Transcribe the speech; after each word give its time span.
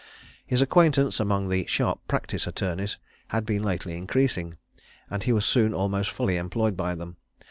His 0.47 0.63
acquaintance 0.63 1.19
among 1.19 1.49
the 1.49 1.67
"sharp 1.67 1.99
practice" 2.07 2.47
attorneys 2.47 2.97
had 3.27 3.45
been 3.45 3.61
lately 3.61 3.95
increasing, 3.95 4.57
and 5.11 5.21
he 5.21 5.31
was 5.31 5.45
soon 5.45 5.75
almost 5.75 6.09
fully 6.09 6.37
employed 6.37 6.75
by 6.75 6.95
them. 6.95 7.17